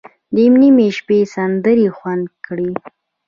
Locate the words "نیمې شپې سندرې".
0.59-1.87